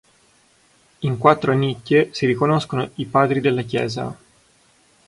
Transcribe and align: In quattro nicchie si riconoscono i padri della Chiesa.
In 1.01 1.19
quattro 1.19 1.53
nicchie 1.53 2.09
si 2.11 2.25
riconoscono 2.25 2.89
i 2.95 3.05
padri 3.05 3.39
della 3.39 3.61
Chiesa. 3.61 4.17